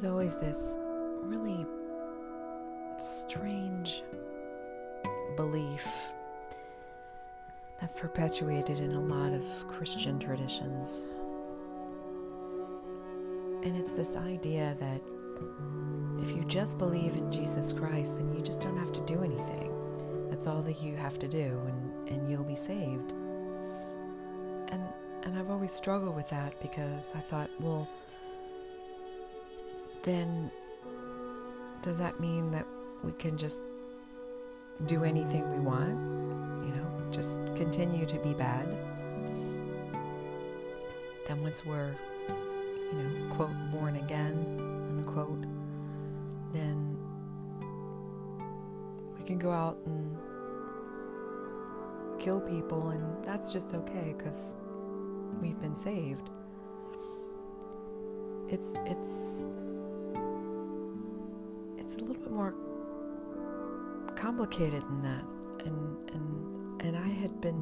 [0.00, 0.78] there's always this
[1.24, 1.66] really
[2.96, 4.02] strange
[5.36, 5.86] belief
[7.80, 11.02] that's perpetuated in a lot of Christian traditions.
[13.62, 15.02] And it's this idea that
[16.22, 19.70] if you just believe in Jesus Christ, then you just don't have to do anything.
[20.30, 23.12] That's all that you have to do, and, and you'll be saved.
[24.68, 24.82] And
[25.24, 27.86] and I've always struggled with that because I thought, well,
[30.02, 30.50] then
[31.82, 32.66] does that mean that
[33.02, 33.60] we can just
[34.86, 35.90] do anything we want?
[36.66, 38.66] You know, just continue to be bad?
[41.26, 41.94] Then once we're,
[42.28, 44.58] you know, quote, born again,
[44.90, 45.44] unquote,
[46.52, 46.98] then
[49.16, 50.16] we can go out and
[52.18, 54.56] kill people, and that's just okay because
[55.40, 56.28] we've been saved.
[58.48, 59.46] It's it's
[61.92, 62.54] it's a little bit more
[64.14, 65.24] complicated than that,
[65.66, 67.60] and and and I had been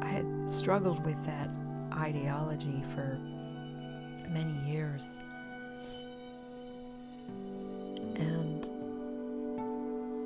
[0.00, 1.50] I had struggled with that
[1.92, 3.18] ideology for
[4.28, 5.18] many years,
[8.14, 8.64] and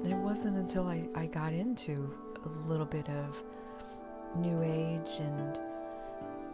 [0.06, 2.14] it wasn't until I, I got into
[2.45, 3.42] a little bit of
[4.36, 5.58] New Age and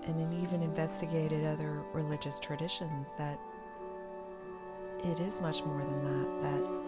[0.05, 3.41] and even investigated other religious traditions that
[5.05, 6.43] it is much more than that.
[6.43, 6.79] That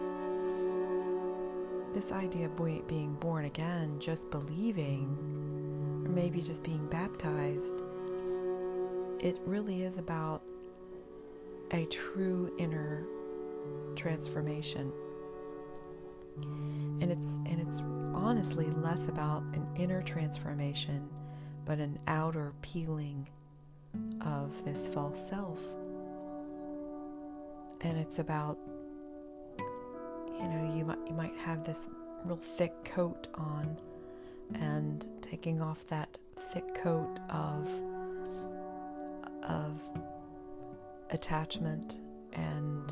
[1.93, 5.17] this idea of being born again, just believing,
[6.05, 7.81] or maybe just being baptized,
[9.19, 10.41] it really is about
[11.71, 13.05] a true inner
[13.95, 14.91] transformation.
[16.37, 17.81] And it's and it's
[18.13, 21.09] honestly less about an inner transformation,
[21.65, 23.27] but an outer peeling
[24.21, 25.61] of this false self.
[27.83, 28.57] And it's about
[29.57, 31.87] you know, you might you might have this
[32.25, 33.77] real thick coat on
[34.55, 36.17] and taking off that
[36.51, 37.69] thick coat of
[39.43, 39.81] of
[41.11, 41.99] attachment
[42.33, 42.91] and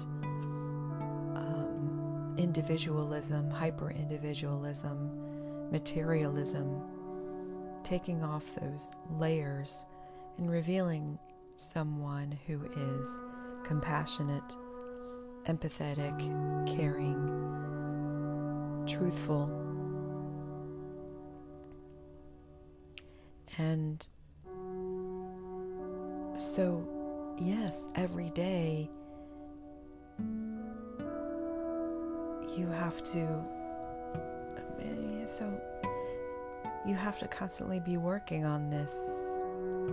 [1.35, 6.81] um, individualism, hyper individualism, materialism,
[7.83, 9.85] taking off those layers
[10.37, 11.17] and revealing
[11.55, 13.19] someone who is
[13.63, 14.55] compassionate,
[15.49, 16.17] empathetic,
[16.67, 17.17] caring,
[18.87, 19.49] truthful.
[23.57, 24.05] And
[26.37, 26.87] so,
[27.37, 28.89] yes, every day
[32.55, 33.27] you have to,
[35.25, 35.59] so
[36.85, 39.41] you have to constantly be working on this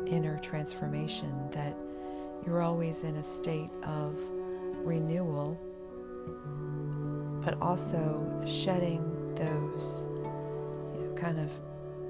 [0.06, 1.74] inner transformation that
[2.44, 4.18] you're always in a state of
[4.86, 5.58] renewal,
[7.44, 10.08] but also shedding those,
[10.94, 11.50] you know, kind of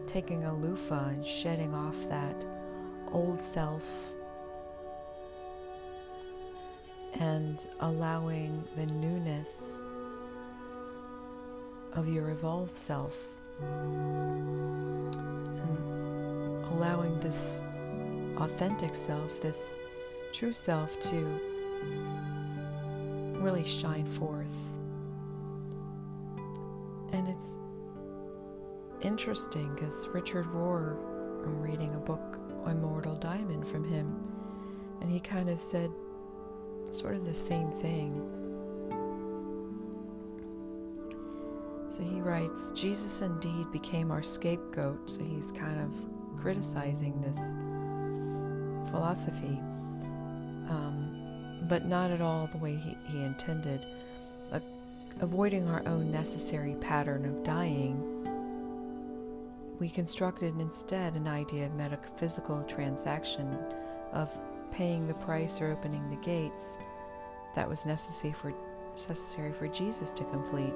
[0.06, 2.47] taking a loofah and shedding off that
[3.12, 4.12] old self
[7.19, 9.82] and allowing the newness
[11.94, 13.28] of your evolved self
[13.62, 15.16] and
[16.72, 17.62] allowing this
[18.37, 19.78] authentic self, this
[20.32, 21.41] true self to
[23.47, 24.75] really shine forth.
[27.12, 27.57] And it's
[29.03, 30.97] interesting because Richard Rohr,
[31.45, 34.12] I'm reading a book, Immortal Diamond, from him,
[35.01, 35.93] and he kind of said
[36.91, 38.21] sort of the same thing.
[41.89, 45.95] So he writes Jesus indeed became our scapegoat, so he's kind of
[46.37, 47.53] criticizing this
[48.91, 49.61] philosophy,
[50.69, 51.06] um,
[51.69, 53.87] but not at all the way he, he intended.
[54.53, 54.60] Uh,
[55.21, 58.03] avoiding our own necessary pattern of dying,
[59.78, 63.58] we constructed instead an idea of metaphysical transaction,
[64.12, 64.38] of
[64.70, 66.79] paying the price or opening the gates
[67.55, 68.55] that was necessary for,
[68.93, 70.75] necessary for Jesus to complete.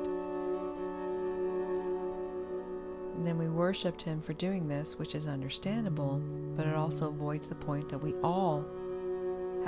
[3.17, 6.23] And then we worshiped him for doing this, which is understandable,
[6.57, 8.65] but it also avoids the point that we all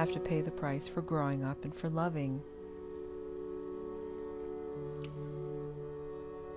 [0.03, 2.43] have to pay the price for growing up and for loving.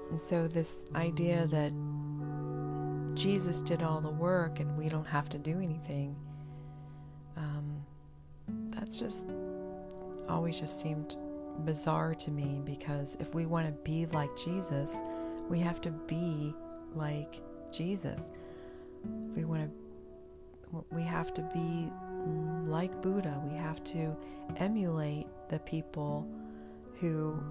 [0.10, 1.72] And so, this idea that
[3.14, 6.16] Jesus did all the work and we don't have to do anything,
[7.38, 7.86] um,
[8.72, 9.28] that's just
[10.28, 11.16] always just seemed
[11.66, 15.04] bizarre to me because if we want to be like Jesus,
[15.50, 16.52] we have to be
[16.96, 18.32] like Jesus.
[19.30, 19.70] If we want
[20.72, 21.92] to, we have to be
[22.86, 24.16] like Buddha, we have to
[24.58, 26.28] emulate the people
[27.00, 27.42] who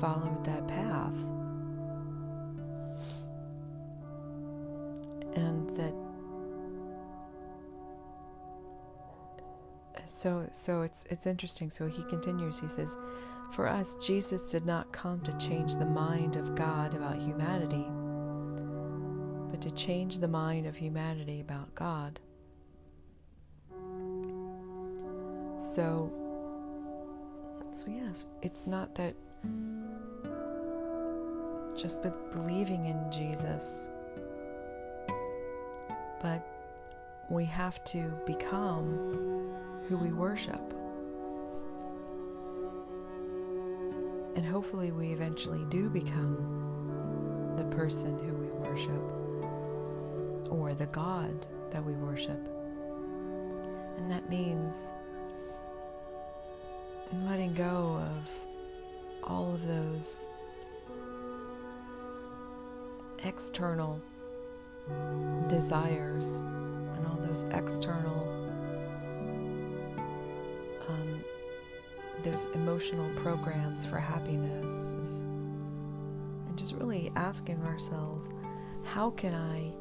[0.00, 1.14] followed that path.
[5.36, 5.92] And that
[10.06, 11.68] so so it's it's interesting.
[11.68, 12.96] So he continues, he says,
[13.52, 17.86] For us, Jesus did not come to change the mind of God about humanity,
[19.50, 22.18] but to change the mind of humanity about God.
[25.64, 26.12] So
[27.72, 29.14] so yes, it's not that
[31.76, 31.98] just
[32.30, 33.88] believing in Jesus,
[36.22, 36.46] but
[37.30, 39.50] we have to become
[39.88, 40.60] who we worship.
[44.36, 51.84] And hopefully, we eventually do become the person who we worship or the God that
[51.84, 52.40] we worship.
[53.96, 54.92] And that means
[57.22, 58.46] letting go of
[59.22, 60.28] all of those
[63.24, 64.00] external
[65.48, 68.22] desires and all those external
[70.88, 71.24] um,
[72.22, 78.30] those emotional programs for happiness and just really asking ourselves
[78.84, 79.72] how can i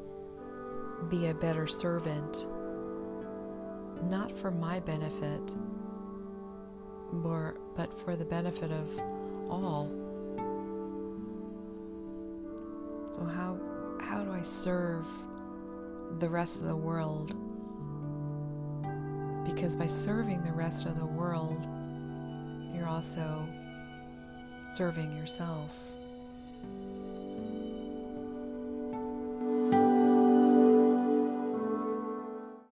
[1.09, 2.47] be a better servant?
[4.09, 5.53] Not for my benefit
[7.75, 9.00] but for the benefit of
[9.50, 9.89] all
[13.12, 13.57] so how
[14.01, 15.07] how do i serve
[16.19, 17.36] the rest of the world
[19.45, 21.68] because by serving the rest of the world,
[22.74, 23.45] you're also
[24.71, 25.77] serving yourself.